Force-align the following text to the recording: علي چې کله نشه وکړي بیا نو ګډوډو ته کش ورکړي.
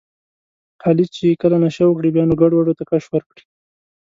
علي 0.85 1.05
چې 1.15 1.39
کله 1.41 1.57
نشه 1.63 1.83
وکړي 1.87 2.09
بیا 2.15 2.23
نو 2.29 2.33
ګډوډو 2.41 2.77
ته 2.79 2.83
کش 2.89 3.03
ورکړي. 3.09 3.43